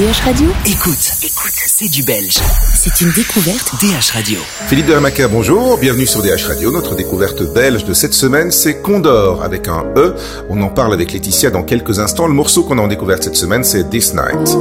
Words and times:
DH 0.00 0.24
Radio 0.24 0.46
Écoute, 0.64 1.10
écoute, 1.22 1.52
c'est 1.66 1.90
du 1.90 2.02
belge. 2.02 2.38
C'est 2.74 3.02
une 3.04 3.12
découverte 3.12 3.74
DH 3.82 4.14
Radio. 4.14 4.38
Philippe 4.66 4.86
de 4.86 4.94
Hamaca, 4.94 5.28
bonjour, 5.28 5.76
bienvenue 5.76 6.06
sur 6.06 6.22
DH 6.22 6.46
Radio. 6.48 6.70
Notre 6.70 6.94
découverte 6.94 7.42
belge 7.52 7.84
de 7.84 7.92
cette 7.92 8.14
semaine, 8.14 8.50
c'est 8.50 8.80
Condor 8.80 9.42
avec 9.42 9.68
un 9.68 9.84
E. 9.98 10.14
On 10.48 10.62
en 10.62 10.70
parle 10.70 10.94
avec 10.94 11.12
Laetitia 11.12 11.50
dans 11.50 11.64
quelques 11.64 11.98
instants. 11.98 12.26
Le 12.26 12.32
morceau 12.32 12.62
qu'on 12.62 12.78
a 12.78 12.80
en 12.80 12.88
découverte 12.88 13.24
cette 13.24 13.36
semaine, 13.36 13.62
c'est 13.62 13.90
This 13.90 14.14
Night. 14.14 14.56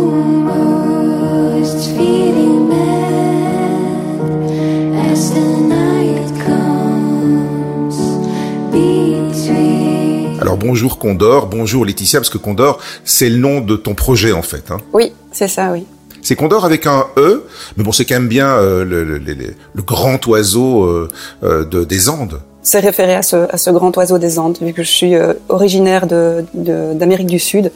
Bonjour 10.99 11.17
Condor, 11.17 11.47
bonjour 11.47 11.85
Laetitia, 11.85 12.19
parce 12.19 12.29
que 12.29 12.37
Condor, 12.37 12.79
c'est 13.05 13.29
le 13.29 13.37
nom 13.37 13.61
de 13.61 13.75
ton 13.75 13.95
projet 13.95 14.31
en 14.33 14.41
fait. 14.41 14.71
Hein. 14.71 14.77
Oui, 14.93 15.13
c'est 15.31 15.47
ça, 15.47 15.71
oui. 15.71 15.85
C'est 16.21 16.35
Condor 16.35 16.65
avec 16.65 16.85
un 16.85 17.05
E, 17.17 17.45
mais 17.77 17.83
bon, 17.83 17.91
c'est 17.93 18.03
quand 18.05 18.15
même 18.15 18.27
bien 18.27 18.49
euh, 18.49 18.83
le, 18.83 19.03
le- 19.05 19.17
le- 19.19 19.55
le 19.73 19.81
grand 19.81 20.25
oiseau 20.27 20.83
euh, 20.83 21.07
euh, 21.43 21.63
de, 21.65 21.85
des 21.85 22.09
Andes. 22.09 22.41
C'est 22.61 22.79
référé 22.81 23.15
à 23.15 23.21
ce, 23.21 23.37
à 23.49 23.57
ce 23.57 23.69
grand 23.69 23.95
oiseau 23.97 24.17
des 24.17 24.37
Andes, 24.37 24.57
vu 24.61 24.73
que 24.73 24.83
je 24.83 24.91
suis 24.91 25.13
originaire 25.47 26.07
de- 26.07 26.43
de- 26.53 26.93
d'Amérique 26.93 27.27
du 27.27 27.39
Sud. 27.39 27.71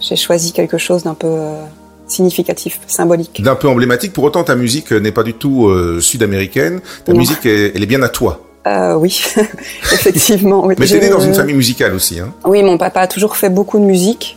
J'ai 0.00 0.16
choisi 0.16 0.52
quelque 0.52 0.78
chose 0.78 1.04
d'un 1.04 1.14
peu 1.14 1.32
significatif, 2.08 2.80
symbolique. 2.88 3.40
D'un 3.42 3.54
peu 3.54 3.68
emblématique, 3.68 4.12
pour 4.12 4.24
autant 4.24 4.42
ta 4.42 4.56
musique 4.56 4.90
n'est 4.90 5.12
pas 5.12 5.22
du 5.22 5.34
tout 5.34 5.70
sud-américaine. 6.00 6.80
Ta 7.04 7.12
Non. 7.12 7.18
musique, 7.18 7.46
elle 7.46 7.80
est 7.82 7.86
bien 7.86 8.02
à 8.02 8.08
toi. 8.08 8.40
Euh, 8.66 8.94
oui, 8.94 9.22
effectivement. 9.92 10.66
Oui. 10.66 10.74
Mais 10.78 10.86
t'es 10.86 11.00
né 11.00 11.08
dans 11.08 11.20
une 11.20 11.34
famille 11.34 11.54
musicale 11.54 11.94
aussi. 11.94 12.20
Hein. 12.20 12.32
Oui, 12.44 12.62
mon 12.62 12.76
papa 12.76 13.00
a 13.00 13.06
toujours 13.06 13.36
fait 13.36 13.48
beaucoup 13.48 13.78
de 13.78 13.84
musique. 13.84 14.36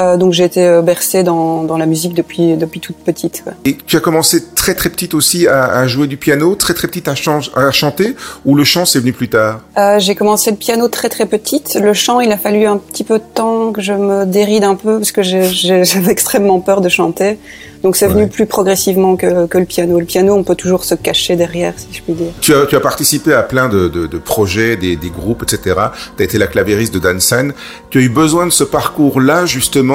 Euh, 0.00 0.16
donc 0.16 0.32
j'ai 0.32 0.44
été 0.44 0.64
euh, 0.64 0.80
bercée 0.82 1.22
dans, 1.24 1.64
dans 1.64 1.76
la 1.76 1.86
musique 1.86 2.14
depuis, 2.14 2.56
depuis 2.56 2.78
toute 2.80 2.96
petite. 2.98 3.42
quoi. 3.42 3.52
Et 3.64 3.76
tu 3.86 3.96
as 3.96 4.00
commencé 4.00 4.44
très 4.54 4.74
très 4.74 4.90
petite 4.90 5.12
aussi 5.14 5.46
à, 5.48 5.64
à 5.64 5.86
jouer 5.88 6.06
du 6.06 6.16
piano, 6.16 6.54
très 6.54 6.72
très 6.74 6.86
petite 6.86 7.08
à, 7.08 7.14
chan- 7.16 7.40
à 7.56 7.70
chanter, 7.72 8.14
ou 8.44 8.54
le 8.54 8.62
chant 8.64 8.84
c'est 8.86 9.00
venu 9.00 9.12
plus 9.12 9.28
tard? 9.28 9.60
Euh, 9.76 9.98
j'ai 9.98 10.14
commencé 10.14 10.50
le 10.52 10.56
piano 10.56 10.86
très 10.88 11.08
très 11.08 11.26
petite. 11.26 11.74
Le 11.74 11.94
chant, 11.94 12.20
il 12.20 12.30
a 12.30 12.38
fallu 12.38 12.64
un 12.66 12.76
petit 12.78 13.02
peu 13.04 13.18
de 13.18 13.24
temps 13.34 13.72
que 13.72 13.82
je 13.82 13.92
me 13.92 14.24
déride 14.24 14.64
un 14.64 14.76
peu 14.76 14.98
parce 14.98 15.10
que 15.12 15.22
j'avais 15.22 16.12
extrêmement 16.12 16.60
peur 16.60 16.80
de 16.80 16.88
chanter. 16.88 17.38
Donc 17.82 17.94
c'est 17.96 18.08
venu 18.08 18.22
Ouais. 18.22 18.26
plus 18.28 18.46
progressivement 18.46 19.14
que, 19.16 19.46
que 19.46 19.56
le 19.58 19.64
piano. 19.64 20.00
Le 20.00 20.04
piano, 20.06 20.34
on 20.34 20.42
peut 20.42 20.56
toujours 20.56 20.84
se 20.84 20.96
cacher 20.96 21.36
derrière, 21.36 21.74
si 21.76 21.86
je 21.92 22.02
puis 22.02 22.12
dire. 22.12 22.32
tu 22.40 22.52
as, 22.52 22.66
tu 22.66 22.74
as 22.74 22.80
participé 22.80 23.32
à 23.34 23.42
plein 23.44 23.68
de, 23.68 23.86
de, 23.86 24.06
de 24.08 24.18
projets, 24.18 24.76
des, 24.76 24.96
des 24.96 25.10
groupes, 25.10 25.44
etc. 25.44 25.76
Tu 26.16 26.22
as 26.22 26.24
été 26.24 26.38
la 26.38 26.48
clavériste 26.48 26.92
de 26.92 26.98
Dansan. 26.98 27.52
Tu 27.90 27.98
as 27.98 28.00
eu 28.02 28.08
besoin 28.08 28.46
de 28.46 28.50
ce 28.50 28.64
parcours-là, 28.64 29.46
justement, 29.46 29.87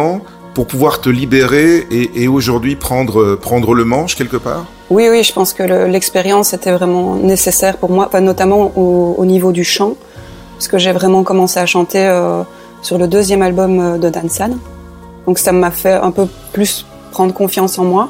pour 0.53 0.67
pouvoir 0.67 1.01
te 1.01 1.09
libérer 1.09 1.87
et, 1.91 2.27
aujourd'hui 2.27 2.75
prendre, 2.75 3.35
prendre 3.35 3.73
le 3.73 3.85
manche 3.85 4.15
quelque 4.15 4.37
part? 4.37 4.65
Oui, 4.89 5.07
oui, 5.09 5.23
je 5.23 5.33
pense 5.33 5.51
que 5.53 5.63
le- 5.63 5.87
l'expérience 5.87 6.53
était 6.53 6.71
vraiment 6.71 7.15
nécessaire 7.15 7.77
pour 7.77 7.89
moi, 7.89 8.05
enfin, 8.07 8.21
notamment 8.21 8.71
au, 8.75 9.15
au 9.17 9.25
niveau 9.25 9.51
du 9.51 9.63
chant, 9.63 9.93
parce 10.55 10.67
que 10.67 10.77
j'ai 10.77 10.91
vraiment 10.91 11.23
commencé 11.23 11.59
à 11.59 11.65
chanter 11.65 12.05
euh, 12.05 12.43
sur 12.81 12.97
le 12.99 13.07
deuxième 13.07 13.41
album 13.41 13.79
euh, 13.79 13.97
de 13.97 14.09
Dansan. 14.09 14.57
Donc 15.25 15.39
ça 15.39 15.51
m'a 15.51 15.71
fait 15.71 15.93
un 15.93 16.11
peu 16.11 16.27
plus 16.51 16.85
prendre 17.11 17.33
confiance 17.33 17.79
en 17.79 17.85
moi, 17.85 18.09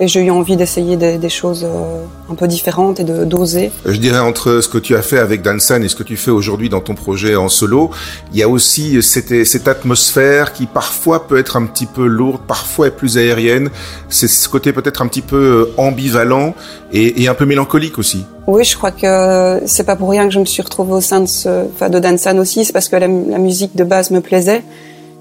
et 0.00 0.08
j'ai 0.08 0.20
eu 0.20 0.30
envie 0.30 0.56
d'essayer 0.56 0.96
des, 0.96 1.18
des 1.18 1.28
choses 1.28 1.64
euh, 1.64 2.04
un 2.30 2.34
peu 2.34 2.48
différentes 2.48 2.98
et 3.00 3.04
de 3.04 3.24
d'oser. 3.24 3.70
Je 3.84 3.96
dirais 3.98 4.18
entre 4.18 4.60
ce 4.60 4.68
que 4.68 4.78
tu 4.78 4.96
as 4.96 5.02
fait 5.02 5.18
avec 5.18 5.42
Dansan 5.42 5.82
et 5.82 5.88
ce 5.88 5.94
que 5.94 6.02
tu 6.02 6.16
fais 6.16 6.30
aujourd'hui 6.30 6.68
dans 6.68 6.80
ton 6.80 6.94
projet 6.94 7.36
en 7.36 7.48
solo, 7.48 7.90
il 8.32 8.38
y 8.38 8.42
a 8.42 8.48
aussi 8.48 9.02
cette, 9.02 9.44
cette 9.44 9.68
atmosphère 9.68 10.52
qui 10.52 10.66
parfois 10.66 11.26
peut 11.26 11.38
être 11.38 11.56
un 11.56 11.66
petit 11.66 11.86
peu 11.86 12.06
lourde, 12.06 12.40
parfois 12.46 12.88
est 12.88 12.90
plus 12.90 13.18
aérienne. 13.18 13.70
C'est 14.08 14.28
ce 14.28 14.48
côté 14.48 14.72
peut-être 14.72 15.02
un 15.02 15.06
petit 15.06 15.22
peu 15.22 15.36
euh, 15.36 15.74
ambivalent 15.76 16.54
et, 16.92 17.22
et 17.22 17.28
un 17.28 17.34
peu 17.34 17.46
mélancolique 17.46 17.98
aussi. 17.98 18.24
Oui, 18.46 18.64
je 18.64 18.76
crois 18.76 18.90
que 18.90 19.60
c'est 19.66 19.84
pas 19.84 19.94
pour 19.94 20.10
rien 20.10 20.26
que 20.26 20.34
je 20.34 20.40
me 20.40 20.44
suis 20.44 20.62
retrouvée 20.62 20.94
au 20.94 21.00
sein 21.00 21.20
de 21.20 21.26
ce, 21.26 21.66
enfin, 21.74 21.90
de 21.90 21.98
Dansan 21.98 22.38
aussi, 22.40 22.64
c'est 22.64 22.72
parce 22.72 22.88
que 22.88 22.96
la, 22.96 23.06
la 23.06 23.38
musique 23.38 23.76
de 23.76 23.84
base 23.84 24.10
me 24.10 24.20
plaisait. 24.20 24.62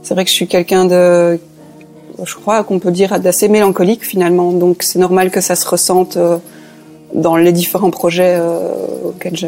C'est 0.01 0.15
vrai 0.15 0.23
que 0.23 0.31
je 0.31 0.35
suis 0.35 0.47
quelqu'un 0.47 0.85
de, 0.85 1.39
je 2.25 2.35
crois 2.35 2.63
qu'on 2.63 2.79
peut 2.79 2.91
dire 2.91 3.19
d'assez 3.19 3.47
mélancolique 3.47 4.03
finalement, 4.05 4.51
donc 4.51 4.83
c'est 4.83 4.99
normal 4.99 5.31
que 5.31 5.41
ça 5.41 5.55
se 5.55 5.67
ressente 5.67 6.17
euh, 6.17 6.37
dans 7.13 7.35
les 7.35 7.51
différents 7.51 7.91
projets 7.91 8.35
euh, 8.39 8.59
auxquels 9.05 9.35
je- 9.37 9.47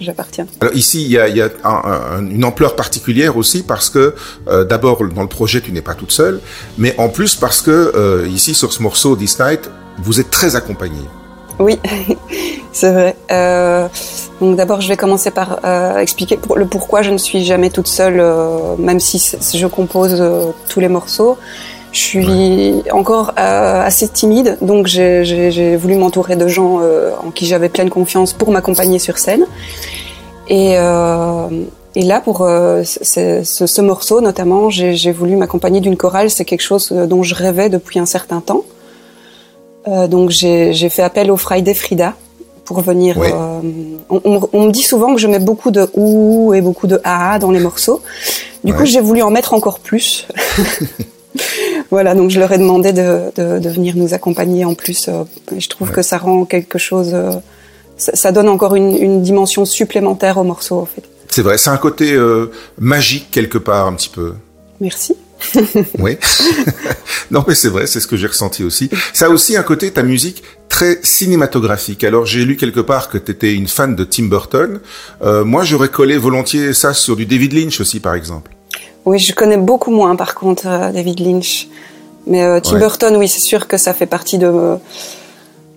j'appartiens. 0.00 0.46
Alors 0.60 0.74
ici, 0.74 1.02
il 1.04 1.10
y 1.10 1.18
a, 1.18 1.28
il 1.28 1.36
y 1.36 1.42
a 1.42 1.50
un- 1.64 1.82
un- 2.18 2.26
une 2.26 2.44
ampleur 2.44 2.74
particulière 2.76 3.36
aussi 3.36 3.62
parce 3.62 3.90
que 3.90 4.14
euh, 4.48 4.64
d'abord 4.64 4.98
dans 5.14 5.22
le 5.22 5.28
projet 5.28 5.60
tu 5.60 5.72
n'es 5.72 5.82
pas 5.82 5.94
toute 5.94 6.12
seule, 6.12 6.40
mais 6.78 6.94
en 6.98 7.08
plus 7.08 7.34
parce 7.36 7.60
que 7.60 7.70
euh, 7.94 8.26
ici 8.28 8.54
sur 8.54 8.72
ce 8.72 8.82
morceau 8.82 9.14
This 9.16 9.38
Night, 9.38 9.70
vous 9.98 10.20
êtes 10.20 10.30
très 10.30 10.56
accompagnée. 10.56 11.06
Oui, 11.58 11.78
c'est 12.72 12.90
vrai. 12.92 13.14
Euh, 13.30 13.86
donc 14.40 14.56
d'abord, 14.56 14.80
je 14.80 14.88
vais 14.88 14.96
commencer 14.96 15.30
par 15.30 15.60
euh, 15.64 15.98
expliquer 15.98 16.36
pour- 16.38 16.56
le 16.56 16.64
pourquoi 16.66 17.02
je 17.02 17.10
ne 17.10 17.18
suis 17.18 17.44
jamais 17.44 17.68
toute 17.70 17.86
seule, 17.88 18.18
euh, 18.20 18.74
même 18.78 18.98
si 19.00 19.20
je 19.54 19.66
compose 19.66 20.20
tous 20.68 20.80
les 20.80 20.88
morceaux. 20.88 21.36
Je 21.92 21.98
suis 21.98 22.74
encore 22.90 23.32
euh, 23.38 23.82
assez 23.84 24.08
timide, 24.08 24.56
donc 24.62 24.86
j'ai- 24.86 25.76
voulu 25.76 25.96
m'entourer 25.96 26.36
de 26.36 26.48
gens 26.48 26.78
euh, 26.80 27.10
en 27.26 27.30
qui 27.30 27.44
j'avais 27.46 27.68
pleine 27.68 27.90
confiance 27.90 28.32
pour 28.32 28.50
m'accompagner 28.50 28.98
sur 28.98 29.18
scène. 29.18 29.44
Et, 30.48 30.74
euh, 30.78 31.46
et 31.94 32.02
là, 32.02 32.20
pour 32.20 32.42
euh, 32.42 32.82
ce, 32.84 33.42
ce- 33.44 33.66
ce 33.66 33.80
morceau 33.82 34.20
notamment, 34.22 34.70
j'ai 34.70 35.12
voulu 35.12 35.36
m'accompagner 35.36 35.80
d'une 35.80 35.96
chorale. 35.98 36.30
C'est 36.30 36.46
quelque 36.46 36.62
chose 36.62 36.90
euh, 36.92 37.06
dont 37.06 37.22
je 37.22 37.34
rêvais 37.34 37.68
depuis 37.68 37.98
un 37.98 38.06
certain 38.06 38.40
temps. 38.40 38.62
Euh, 39.88 40.06
donc 40.06 40.30
j'ai 40.30 40.72
fait 40.88 41.02
appel 41.02 41.30
au 41.30 41.36
Friday 41.36 41.74
Frida 41.74 42.14
pour 42.64 42.80
venir. 42.80 43.18
Oui. 43.18 43.28
euh, 43.32 43.60
on, 44.08 44.20
on- 44.24 44.48
on 44.54 44.62
me 44.66 44.70
dit 44.72 44.82
souvent 44.82 45.14
que 45.14 45.20
je 45.20 45.26
mets 45.28 45.38
beaucoup 45.40 45.70
de 45.70 45.90
ou 45.94 46.54
et 46.54 46.62
beaucoup 46.62 46.86
de 46.86 47.00
a 47.04 47.38
dans 47.38 47.50
les 47.50 47.60
morceaux. 47.60 48.00
Du 48.64 48.72
coup, 48.72 48.86
j'ai 48.86 49.00
voulu 49.00 49.20
en 49.22 49.30
mettre 49.30 49.52
encore 49.52 49.78
plus. 49.80 50.26
voilà, 51.92 52.14
donc 52.16 52.30
je 52.30 52.40
leur 52.40 52.50
ai 52.52 52.58
demandé 52.58 52.92
de, 52.92 53.30
de, 53.36 53.58
de 53.60 53.68
venir 53.68 53.94
nous 53.96 54.12
accompagner 54.14 54.64
en 54.64 54.74
plus. 54.74 55.06
euh, 55.08 55.22
et 55.56 55.60
je 55.60 55.68
trouve 55.68 55.88
Ouais. 55.90 55.94
que 55.96 56.02
ça 56.02 56.18
rend 56.18 56.44
quelque 56.44 56.78
chose. 56.78 57.10
euh, 57.12 57.30
ça, 57.96 58.16
ça 58.16 58.32
donne 58.32 58.48
encore 58.48 58.74
une, 58.74 58.96
une 58.96 59.22
dimension 59.22 59.64
supplémentaire 59.64 60.38
au 60.38 60.44
morceau, 60.44 60.78
en 60.80 60.86
fait. 60.86 61.04
C'est 61.28 61.42
vrai, 61.42 61.56
c'est 61.58 61.70
un 61.70 61.76
côté 61.76 62.12
euh, 62.14 62.46
magique 62.78 63.28
quelque 63.30 63.58
part 63.58 63.86
un 63.86 63.94
petit 63.94 64.08
peu. 64.08 64.32
Merci. 64.80 65.14
Oui. 65.98 66.16
non, 67.32 67.44
mais 67.48 67.54
c'est 67.56 67.68
vrai, 67.68 67.86
c'est 67.86 67.98
ce 68.00 68.06
que 68.06 68.16
j'ai 68.16 68.28
ressenti 68.28 68.62
aussi. 68.64 68.88
Ça 69.12 69.26
a 69.26 69.28
aussi 69.28 69.56
un 69.56 69.62
côté, 69.64 69.90
ta 69.90 70.02
musique, 70.02 70.42
très 70.68 70.98
cinématographique. 71.02 72.04
Alors, 72.04 72.26
j'ai 72.26 72.44
lu 72.44 72.56
quelque 72.56 72.80
part 72.80 73.08
que 73.10 73.18
tu 73.18 73.32
étais 73.32 73.52
une 73.54 73.66
fan 73.68 73.96
de 73.96 74.04
Tim 74.04 74.24
Burton. 74.26 74.80
Euh, 75.22 75.44
moi, 75.44 75.64
j'aurais 75.64 75.88
collé 75.88 76.16
volontiers 76.16 76.72
ça 76.74 76.94
sur 76.94 77.16
du 77.16 77.26
David 77.26 77.52
Lynch 77.54 77.80
aussi, 77.80 77.98
par 78.00 78.14
exemple. 78.14 78.50
Oui, 79.04 79.18
je 79.18 79.34
connais 79.34 79.56
beaucoup 79.56 79.90
moins 79.90 80.14
par 80.16 80.34
contre 80.34 80.64
euh, 80.66 80.90
David 80.92 81.20
Lynch. 81.20 81.68
Mais 82.26 82.42
euh, 82.42 82.60
Tim 82.60 82.74
Ouais. 82.74 82.78
Burton, 82.80 83.16
oui, 83.16 83.28
c'est 83.28 83.40
sûr 83.40 83.66
que 83.66 83.76
ça 83.76 83.94
fait 83.94 84.06
partie 84.06 84.38
de, 84.38 84.46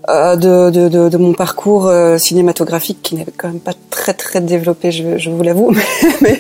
euh, 0.10 0.36
de, 0.36 0.70
de, 0.70 0.88
de, 0.90 1.10
de 1.10 1.18
mon 1.18 1.34
parcours 1.34 1.88
euh, 1.88 2.20
cinématographique 2.20 3.00
qui 3.02 3.16
n'est 3.16 3.26
quand 3.36 3.48
même 3.48 3.60
pas 3.60 3.74
très 3.90 4.14
très 4.14 4.42
développé, 4.42 4.92
je, 4.92 5.18
je 5.18 5.30
vous 5.32 5.42
l'avoue. 5.42 5.72
mais 6.22 6.40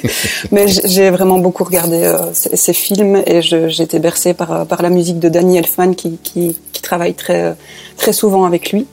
mais 0.51 0.67
j'ai 0.67 1.09
vraiment 1.09 1.39
beaucoup 1.39 1.63
regardé 1.63 2.03
euh, 2.03 2.17
ces, 2.33 2.55
ces 2.55 2.73
films 2.73 3.23
et 3.25 3.41
je- 3.41 3.67
j'ai 3.67 3.81
été 3.83 3.97
bercée 3.97 4.35
par, 4.35 4.67
par 4.67 4.83
la 4.83 4.91
musique 4.91 5.17
de 5.17 5.27
Danny 5.29 5.57
Elfman 5.57 5.93
qui, 5.95 6.19
qui, 6.21 6.55
qui 6.71 6.81
travaille 6.83 7.15
très, 7.15 7.55
très 7.97 8.13
souvent 8.13 8.45
avec 8.45 8.71
lui. 8.71 8.85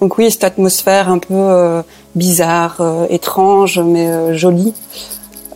Donc 0.00 0.18
oui, 0.18 0.28
cette 0.32 0.42
atmosphère 0.44 1.08
un 1.08 1.18
peu 1.18 1.34
euh, 1.34 1.82
bizarre, 2.16 2.76
euh, 2.80 3.06
étrange, 3.10 3.78
mais 3.78 4.08
euh, 4.08 4.34
jolie. 4.36 4.74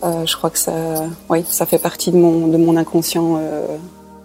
Euh, 0.03 0.25
je 0.25 0.35
crois 0.35 0.49
que 0.49 0.59
ça, 0.59 0.73
oui, 1.29 1.43
ça 1.47 1.65
fait 1.65 1.77
partie 1.77 2.11
de 2.11 2.17
mon, 2.17 2.47
de 2.47 2.57
mon 2.57 2.75
inconscient 2.75 3.37
euh, 3.41 3.65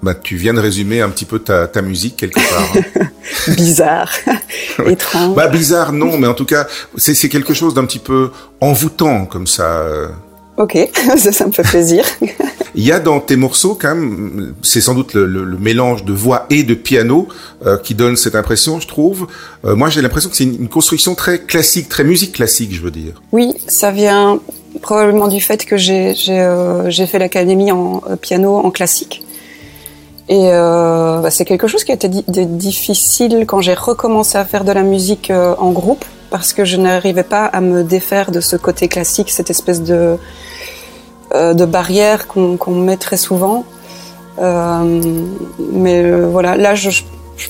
Bah, 0.02 0.14
tu 0.14 0.36
viens 0.36 0.54
de 0.54 0.60
résumer 0.60 1.00
un 1.00 1.08
petit 1.08 1.24
peu 1.24 1.38
ta, 1.38 1.68
ta 1.68 1.82
musique 1.82 2.16
quelque 2.16 2.40
part. 2.40 2.72
hein. 3.00 3.06
bizarre, 3.56 4.10
étrange. 4.86 5.34
bah, 5.36 5.48
bizarre, 5.48 5.92
non, 5.92 6.18
mais 6.18 6.26
en 6.26 6.34
tout 6.34 6.44
cas, 6.46 6.66
c'est 6.96 7.14
c'est 7.14 7.28
quelque 7.28 7.54
chose 7.54 7.74
d'un 7.74 7.84
petit 7.84 7.98
peu 8.00 8.30
envoûtant 8.60 9.26
comme 9.26 9.46
ça. 9.46 9.78
euh. 9.82 10.08
Ok, 10.56 10.76
ça, 11.16 11.30
ça 11.32 11.46
me 11.46 11.52
fait 11.52 11.62
plaisir. 11.62 12.04
Il 12.74 12.84
y 12.84 12.90
a 12.92 12.98
dans 13.00 13.20
tes 13.20 13.36
morceaux 13.36 13.76
quand 13.80 13.94
même, 13.94 14.54
c'est 14.62 14.80
sans 14.80 14.94
doute 14.94 15.14
le, 15.14 15.24
le- 15.26 15.44
le 15.44 15.56
mélange 15.58 16.04
de 16.04 16.12
voix 16.12 16.46
et 16.50 16.64
de 16.64 16.74
piano 16.74 17.28
euh, 17.64 17.76
qui 17.78 17.94
donne 17.94 18.16
cette 18.16 18.34
impression, 18.34 18.80
je 18.80 18.88
trouve. 18.88 19.28
Euh, 19.64 19.74
moi, 19.76 19.88
j'ai 19.90 20.02
l'impression 20.02 20.28
que 20.30 20.36
c'est 20.36 20.44
une, 20.44 20.62
une 20.62 20.68
construction 20.68 21.14
très 21.14 21.38
classique, 21.40 21.88
très 21.88 22.02
musique 22.04 22.32
classique, 22.32 22.74
je 22.74 22.80
veux 22.80 22.90
dire. 22.90 23.20
Oui, 23.32 23.52
ça 23.68 23.90
vient 23.92 24.40
probablement 24.88 25.28
du 25.28 25.42
fait 25.42 25.66
que 25.66 25.76
j'ai 25.76 26.14
euh, 26.30 26.90
fait 26.90 27.18
l'académie 27.18 27.70
en 27.72 28.00
euh, 28.08 28.16
piano 28.16 28.56
en 28.56 28.70
classique. 28.70 29.22
Et 30.30 30.48
euh, 30.50 31.20
bah, 31.20 31.30
c'est 31.30 31.44
quelque 31.44 31.66
chose 31.66 31.84
qui 31.84 31.92
a 31.92 31.94
été 31.94 32.08
di- 32.08 32.24
di- 32.26 32.46
difficile 32.46 33.44
quand 33.46 33.60
j'ai 33.60 33.74
recommencé 33.74 34.38
à 34.38 34.46
faire 34.46 34.64
de 34.64 34.72
la 34.72 34.82
musique 34.82 35.30
en 35.66 35.72
groupe, 35.72 36.06
parce 36.30 36.54
que 36.54 36.64
je 36.64 36.78
n'arrivais 36.78 37.28
pas 37.36 37.44
à 37.44 37.60
me 37.60 37.84
défaire 37.84 38.30
de 38.30 38.40
ce 38.40 38.56
côté 38.56 38.88
classique, 38.88 39.28
cette 39.28 39.50
espèce 39.50 39.82
de, 39.82 40.16
barrière 41.66 42.26
qu'on 42.26 42.74
met 42.88 42.96
très 42.96 43.18
souvent. 43.18 43.64
mais 45.82 45.98
voilà, 46.34 46.56
là, 46.56 46.74
je, 46.74 46.88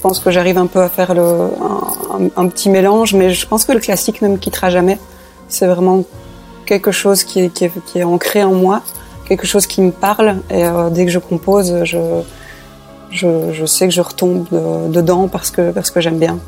pense 0.03 0.19
que 0.19 0.33
j'arrive 0.33 0.59
un 0.59 0.67
peu 0.67 0.81
à 0.81 0.89
faire 0.89 1.13
un, 1.13 2.31
un, 2.43 2.49
petit 2.49 2.69
mélange, 2.69 3.15
mais 3.15 3.31
je 3.31 3.47
pense 3.47 3.65
que 3.65 3.71
le 3.71 3.81
classique 3.81 4.23
ne 4.23 4.29
me 4.29 4.39
quittera 4.39 4.71
jamais. 4.71 4.99
C'est 5.49 5.69
vraiment 5.69 6.03
quelque 6.69 6.93
chose 6.93 7.25
qui 7.25 7.41
est, 7.41 7.49
qui, 7.49 7.65
est, 7.65 7.73
qui 7.87 7.99
est, 7.99 8.05
ancré 8.05 8.45
en 8.45 8.53
moi, 8.53 8.83
quelque 9.27 9.47
chose 9.47 9.67
qui 9.67 9.81
me 9.81 9.91
parle. 9.91 10.37
Et 10.51 10.65
euh, 10.65 10.91
dès 10.91 11.07
que 11.07 11.11
je 11.11 11.19
compose, 11.19 11.85
je, 11.85 11.99
je, 13.11 13.53
je, 13.53 13.67
sais 13.67 13.89
que 13.89 13.95
je 13.95 14.03
retombe 14.03 14.47
de, 14.53 14.93
dedans 14.93 15.29
parce 15.29 15.51
que, 15.51 15.73
parce 15.73 15.91
que 15.91 16.01
j'aime 16.01 16.19
bien. 16.19 16.39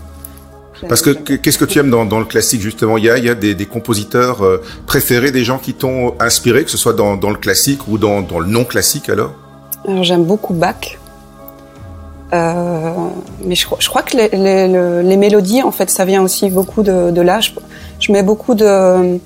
Parce 0.89 1.03
que 1.03 1.11
qu'est-ce 1.11 1.59
que 1.59 1.67
tu 1.67 1.79
aimes 1.79 1.91
dans, 1.91 2.07
dans, 2.07 2.19
le 2.19 2.25
classique 2.25 2.63
justement? 2.63 2.97
Il 2.97 3.05
y 3.05 3.11
a, 3.11 3.19
il 3.19 3.25
y 3.25 3.29
a 3.29 3.35
des, 3.35 3.55
des 3.55 3.67
compositeurs 3.67 4.43
euh, 4.43 4.63
préférés, 4.87 5.31
des 5.31 5.45
gens 5.45 5.59
qui 5.59 5.75
t'ont 5.75 6.15
inspiré, 6.19 6.65
que 6.65 6.71
ce 6.71 6.79
soit 6.79 6.95
dans, 6.95 7.17
dans 7.17 7.31
le 7.31 7.37
classique 7.37 7.87
ou 7.89 7.99
dans, 7.99 8.23
dans 8.23 8.39
le 8.39 8.47
non 8.47 8.65
classique 8.65 9.11
alors? 9.11 9.33
Alors 9.87 10.05
j'aime 10.05 10.25
beaucoup 10.25 10.55
Bach. 10.55 10.99
Euh, 12.33 12.93
mais 13.45 13.57
je, 13.57 13.67
je, 13.79 13.89
crois 13.89 14.03
que 14.03 14.17
les, 14.17 14.29
les, 14.29 15.03
les, 15.03 15.17
mélodies, 15.17 15.63
en 15.63 15.73
fait, 15.73 15.91
ça 15.91 16.05
vient 16.05 16.23
aussi 16.23 16.49
beaucoup 16.49 16.83
de, 16.83 17.11
de 17.11 17.21
là. 17.21 17.41
Je, 17.41 17.51
je, 17.99 18.13
mets 18.13 18.23
beaucoup 18.23 18.55
de 18.55 19.19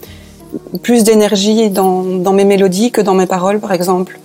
plus 0.83 1.05
d'énergie 1.05 1.71
dans, 1.71 2.03
dans, 2.03 2.33
mes 2.33 2.45
mélodies 2.45 2.91
que 2.91 3.01
dans 3.01 3.15
mes 3.15 3.27
paroles, 3.27 3.61
par 3.61 3.73
exemple, 3.73 4.19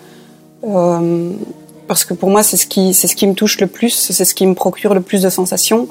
euh, 0.67 1.31
parce 1.87 2.05
que 2.05 2.13
pour 2.13 2.29
moi, 2.29 2.43
c'est 2.43 2.57
ce 2.57 2.67
qui 2.67 2.93
c'est 2.93 3.07
ce 3.07 3.15
qui 3.15 3.27
me 3.27 3.33
touche 3.33 3.59
le 3.59 3.67
plus, 3.67 3.89
c'est 3.89 4.25
ce 4.25 4.35
qui 4.35 4.45
me 4.45 4.53
procure 4.53 4.93
le 4.93 5.01
plus 5.01 5.21
de 5.21 5.29
sensations. 5.29 5.87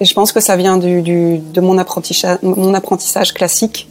Et 0.00 0.04
je 0.04 0.14
pense 0.14 0.32
que 0.32 0.40
ça 0.40 0.56
vient 0.56 0.78
du, 0.78 1.02
du 1.02 1.38
de 1.38 1.60
mon 1.60 1.78
apprentissage, 1.78 2.38
mon 2.42 2.74
apprentissage 2.74 3.32
classique, 3.32 3.88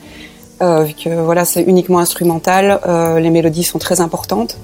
euh, 0.61 0.83
vu 0.83 0.93
que 0.93 1.09
voilà, 1.09 1.45
c'est 1.45 1.61
uniquement 1.61 1.99
instrumental. 1.99 2.79
Euh, 2.87 3.19
les 3.19 3.29
mélodies 3.29 3.63
sont 3.63 3.79
très 3.79 4.01
importantes. 4.01 4.57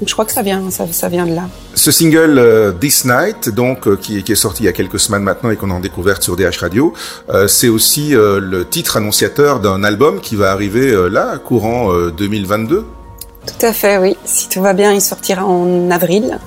Donc 0.00 0.08
je 0.08 0.12
crois 0.12 0.24
que 0.24 0.32
ça 0.32 0.42
vient, 0.42 0.70
ça, 0.70 0.86
ça 0.92 1.08
vient 1.08 1.26
de 1.26 1.34
là. 1.34 1.48
Ce 1.74 1.90
single 1.90 2.38
euh, 2.38 2.72
This 2.72 3.04
Night, 3.04 3.48
donc 3.48 3.88
euh, 3.88 3.96
qui, 3.96 4.22
qui, 4.22 4.32
est 4.32 4.36
sorti 4.36 4.62
il 4.62 4.66
y 4.66 4.68
a 4.68 4.72
quelques 4.72 5.00
semaines 5.00 5.22
maintenant 5.22 5.50
et 5.50 5.56
qu'on 5.56 5.74
a 5.74 5.80
découvert 5.80 6.22
sur 6.22 6.36
DH 6.36 6.58
Radio, 6.60 6.92
euh, 7.30 7.48
c'est 7.48 7.68
aussi 7.68 8.10
le 8.10 8.64
titre 8.64 8.96
annonciateur 8.96 9.60
d'un 9.60 9.82
album 9.82 10.20
qui 10.20 10.36
va 10.36 10.52
arriver 10.52 10.94
là, 11.10 11.38
courant 11.38 11.92
2022. 12.16 12.84
Tout 13.46 13.66
à 13.66 13.72
fait, 13.72 13.98
oui. 13.98 14.16
Si 14.24 14.48
tout 14.48 14.60
va 14.60 14.72
bien, 14.72 14.92
il 14.92 15.00
sortira 15.00 15.44
en 15.44 15.90
avril 15.90 16.38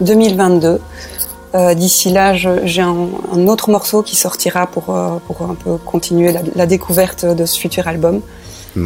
2022. 0.00 0.80
D'ici 1.74 2.10
là, 2.10 2.34
j'ai 2.34 2.82
un, 2.82 3.08
un, 3.32 3.46
autre 3.48 3.70
morceau 3.70 4.02
qui 4.02 4.16
sortira 4.16 4.66
pour, 4.66 4.84
pour 5.26 5.42
un 5.42 5.54
peu 5.54 5.76
continuer 5.76 6.32
la, 6.32 6.40
la 6.54 6.66
découverte 6.66 7.24
de 7.24 7.46
ce 7.46 7.58
futur 7.58 7.88
album. 7.88 8.20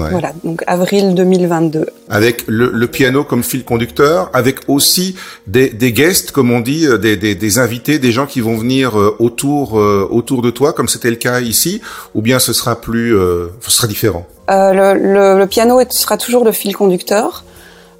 Ouais. 0.00 0.10
Voilà, 0.10 0.32
donc 0.44 0.62
avril 0.66 1.14
2022. 1.14 1.86
Avec 2.08 2.44
le, 2.46 2.70
le, 2.72 2.86
piano 2.86 3.24
comme 3.24 3.42
fil 3.42 3.64
conducteur, 3.64 4.30
avec 4.32 4.60
aussi 4.68 5.16
des, 5.46 5.70
des 5.70 5.92
guests, 5.92 6.30
comme 6.30 6.50
on 6.50 6.60
dit, 6.60 6.86
euh, 6.86 6.98
des, 6.98 7.16
des, 7.16 7.34
des, 7.34 7.58
invités, 7.58 7.98
des 7.98 8.12
gens 8.12 8.26
qui 8.26 8.40
vont 8.40 8.56
venir 8.56 8.98
euh, 8.98 9.16
autour, 9.18 9.78
euh, 9.78 10.06
autour 10.10 10.42
de 10.42 10.50
toi, 10.50 10.72
comme 10.72 10.88
c'était 10.88 11.10
le 11.10 11.16
cas 11.16 11.40
ici, 11.40 11.80
ou 12.14 12.22
bien 12.22 12.38
ce 12.38 12.52
sera 12.52 12.80
plus, 12.80 13.16
euh, 13.16 13.48
ce 13.60 13.70
sera 13.70 13.88
différent? 13.88 14.26
Euh, 14.50 14.72
le, 14.94 14.98
le, 14.98 15.38
le, 15.38 15.46
piano 15.46 15.80
sera 15.90 16.16
toujours 16.16 16.44
le 16.44 16.52
fil 16.52 16.74
conducteur. 16.76 17.44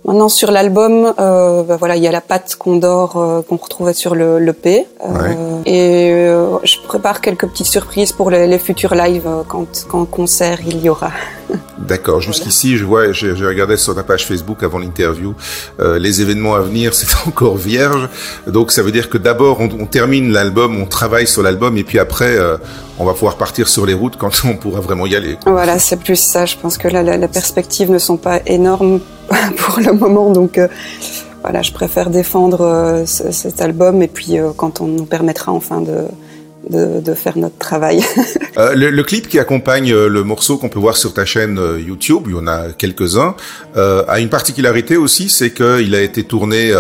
Maintenant 0.05 0.29
sur 0.29 0.51
l'album, 0.51 1.15
euh, 1.19 1.63
bah 1.63 1.77
voilà, 1.77 1.97
il 1.97 2.03
y 2.03 2.09
a 2.09 2.11
la 2.13 2.21
patte 2.21 2.57
Condor 2.57 3.17
euh, 3.17 3.43
qu'on 3.43 3.57
retrouvait 3.57 3.93
sur 3.93 4.17
le, 4.17 4.41
le 4.41 4.53
P. 4.53 4.87
Euh, 5.05 5.13
ouais. 5.13 5.37
Et 5.65 6.67
je 6.67 6.79
prépare 6.87 7.21
quelques 7.21 7.47
petites 7.47 7.69
surprises 7.69 8.13
pour 8.13 8.31
les, 8.31 8.49
les 8.49 8.59
futurs 8.59 8.97
lives 8.97 9.29
quand, 9.49 9.87
quand 9.89 10.05
concert 10.05 10.59
il 10.67 10.83
y 10.83 10.89
aura. 10.89 11.13
D'accord. 11.79 12.21
Jusqu'ici, 12.21 12.77
je 12.77 12.85
vois, 12.85 13.13
j'ai 13.13 13.33
regardé 13.33 13.77
sur 13.77 13.95
ta 13.95 14.03
page 14.03 14.27
Facebook 14.27 14.63
avant 14.63 14.79
l'interview, 14.79 15.35
euh, 15.81 15.99
les 15.99 16.21
événements 16.23 16.55
à 16.55 16.61
venir, 16.61 16.95
c'est 16.95 17.09
encore 17.27 17.57
vierge. 17.57 18.09
Donc, 18.47 18.73
ça 18.73 18.83
veut 18.83 18.93
dire 18.93 19.09
que 19.09 19.19
d'abord, 19.19 19.61
on, 19.61 19.69
on, 19.81 19.87
termine 19.87 20.33
l'album, 20.33 20.81
on 20.81 20.87
travaille 20.87 21.27
sur 21.27 21.43
l'album, 21.43 21.77
et 21.77 21.85
puis 21.85 21.99
après, 21.99 22.37
euh, 22.37 22.57
on 22.99 23.05
va 23.05 23.13
pouvoir 23.13 23.37
partir 23.37 23.69
sur 23.69 23.87
les 23.87 23.95
routes 23.95 24.17
quand 24.17 24.31
on 24.45 24.57
pourra 24.57 24.81
vraiment 24.81 25.07
y 25.07 25.17
aller. 25.17 25.37
Quoi. 25.43 25.53
Voilà, 25.53 25.79
c'est 25.79 25.97
plus 25.97 26.17
ça. 26.17 26.47
Je 26.47 26.57
pense 26.57 26.79
que 26.79 26.89
là, 26.89 27.03
la, 27.03 27.17
la 27.17 27.29
perspective 27.29 27.91
ne 27.91 27.99
sont 27.99 28.17
pas 28.17 28.41
énormes 28.47 29.01
pour 29.57 29.81
le 29.81 29.93
moment, 29.93 30.31
donc. 30.31 30.59
Euh, 30.59 30.69
voilà, 31.43 31.61
je 31.61 31.73
préfère 31.73 32.09
défendre 32.09 32.61
euh, 32.61 33.05
cet 33.05 33.61
album 33.61 34.01
et 34.01 34.07
puis 34.07 34.39
euh, 34.39 34.51
quand 34.57 34.81
on 34.81 34.87
nous 34.87 35.07
permettra 35.07 35.51
enfin 35.51 35.81
de, 35.81 36.05
de, 36.71 37.01
de, 37.01 37.15
faire 37.15 37.37
notre 37.37 37.59
travail. 37.59 38.01
le, 38.57 38.91
le, 38.91 39.03
clip 39.03 39.29
qui 39.29 39.41
accompagne 39.41 39.93
le 39.93 40.23
morceau 40.23 40.57
qu'on 40.57 40.69
peut 40.69 40.79
voir 40.79 40.97
sur 40.97 41.13
ta 41.13 41.25
chaîne 41.25 41.59
YouTube, 41.85 42.27
il 42.29 42.37
y 42.37 42.39
en 42.39 42.47
a 42.47 42.71
quelques-uns, 42.71 43.35
a 43.75 44.21
une 44.21 44.29
particularité 44.29 44.97
aussi, 44.97 45.29
c'est 45.29 45.53
qu'il 45.53 45.97
a 45.97 46.01
été 46.01 46.23
tourné 46.23 46.73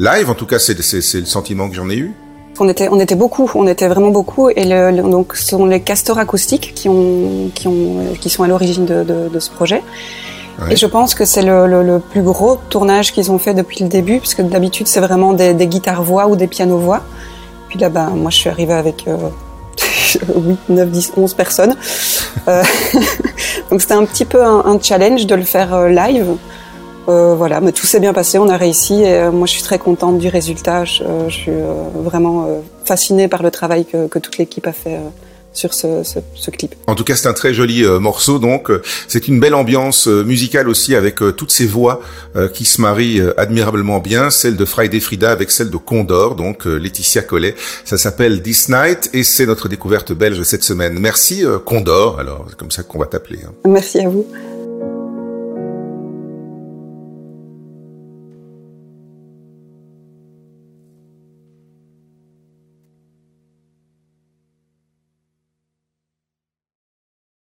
live, 0.00 0.28
en 0.28 0.34
tout 0.34 0.46
cas 0.46 0.58
c'est 0.58 0.74
le 0.76 1.24
sentiment 1.24 1.68
que 1.68 1.76
j'en 1.76 1.88
ai 1.88 1.98
eu. 1.98 2.12
On 2.60 2.68
était, 2.68 2.88
on 2.90 2.98
était 2.98 3.14
beaucoup, 3.14 3.48
on 3.54 3.68
était 3.68 3.86
vraiment 3.86 4.10
beaucoup, 4.10 4.50
et 4.50 4.64
le, 4.64 4.90
le, 4.90 5.08
donc 5.08 5.36
ce 5.36 5.50
sont 5.50 5.66
les 5.66 5.80
castors 5.80 6.18
acoustiques 6.18 6.72
qui, 6.74 6.88
ont, 6.88 7.52
qui, 7.54 7.68
ont, 7.68 8.14
qui 8.20 8.30
sont 8.30 8.42
à 8.42 8.48
l'origine 8.48 8.84
de, 8.84 9.04
de, 9.04 9.28
de, 9.28 9.38
ce 9.38 9.50
projet. 9.50 9.80
Ouais. 10.60 10.72
Et 10.72 10.76
je 10.76 10.86
pense 10.86 11.14
que 11.14 11.24
c'est 11.24 11.42
le, 11.42 11.66
le, 11.82 11.98
plus 12.00 12.22
gros 12.22 12.56
tournage 12.68 13.12
qu'ils 13.12 13.30
ont 13.30 13.38
fait 13.38 13.54
depuis 13.54 13.82
le 13.82 13.88
début, 13.88 14.18
parce 14.18 14.34
que 14.34 14.42
d'habitude 14.42 14.88
c'est 14.88 15.00
vraiment 15.00 15.32
des, 15.32 15.54
des 15.54 15.66
guitares-voix 15.66 16.26
ou 16.26 16.36
des 16.36 16.48
pianos-voix. 16.48 17.02
Puis 17.68 17.78
là, 17.78 17.88
ben, 17.88 18.10
moi, 18.10 18.30
je 18.30 18.36
suis 18.38 18.50
arrivée 18.50 18.72
avec 18.72 19.06
euh, 19.06 19.16
8, 20.34 20.58
9, 20.68 20.90
10, 20.90 21.12
11 21.16 21.34
personnes. 21.34 21.76
Euh, 22.48 22.62
donc 23.70 23.80
c'était 23.80 23.94
un 23.94 24.04
petit 24.04 24.24
peu 24.24 24.42
un, 24.42 24.64
un, 24.64 24.80
challenge 24.80 25.26
de 25.26 25.34
le 25.34 25.42
faire 25.42 25.74
euh, 25.74 25.88
live. 25.88 26.36
Euh, 27.08 27.34
voilà, 27.34 27.60
mais 27.60 27.72
tout 27.72 27.86
s'est 27.86 28.00
bien 28.00 28.12
passé, 28.12 28.38
on 28.38 28.50
a 28.50 28.58
réussi 28.58 29.02
et 29.02 29.14
euh, 29.14 29.30
moi 29.30 29.46
je 29.46 29.52
suis 29.52 29.62
très 29.62 29.78
contente 29.78 30.18
du 30.18 30.28
résultat. 30.28 30.84
Je, 30.84 31.02
je 31.28 31.34
suis 31.34 31.52
vraiment 31.94 32.46
fascinée 32.84 33.28
par 33.28 33.42
le 33.42 33.50
travail 33.50 33.86
que, 33.86 34.08
que 34.08 34.18
toute 34.18 34.36
l'équipe 34.36 34.66
a 34.66 34.72
fait 34.72 34.98
sur 35.52 35.74
ce, 35.74 36.02
ce, 36.04 36.18
ce, 36.34 36.50
clip. 36.50 36.74
En 36.86 36.94
tout 36.94 37.04
cas, 37.04 37.16
c'est 37.16 37.28
un 37.28 37.32
très 37.32 37.52
joli 37.52 37.84
euh, 37.84 37.98
morceau. 37.98 38.38
Donc, 38.38 38.70
euh, 38.70 38.82
c'est 39.08 39.28
une 39.28 39.40
belle 39.40 39.54
ambiance 39.54 40.06
euh, 40.06 40.22
musicale 40.22 40.68
aussi 40.68 40.94
avec 40.94 41.16
toutes 41.36 41.50
ces 41.50 41.66
voix 41.66 42.00
qui 42.54 42.64
se 42.64 42.80
marient 42.80 43.22
admirablement 43.36 43.98
bien. 43.98 44.30
Celle 44.30 44.56
de 44.56 44.64
Friday 44.64 45.00
Frida 45.00 45.30
avec 45.30 45.50
celle 45.50 45.70
de 45.70 45.76
Condor, 45.76 46.36
donc 46.36 46.64
Laetitia 46.66 47.22
Collet. 47.22 47.54
Ça 47.84 47.98
s'appelle 47.98 48.42
This 48.42 48.68
Night 48.68 49.10
et 49.12 49.24
c'est 49.24 49.46
notre 49.46 49.68
découverte 49.68 50.12
belge 50.12 50.42
cette 50.42 50.62
semaine. 50.62 50.98
Merci 50.98 51.44
Condor. 51.64 52.20
Alors, 52.20 52.46
c'est 52.48 52.56
comme 52.56 52.70
ça 52.70 52.82
qu'on 52.82 52.98
va 52.98 53.06
t'appeler. 53.06 53.40
Hein. 53.44 53.52
Merci 53.66 53.98
à 54.00 54.08
vous. 54.08 54.26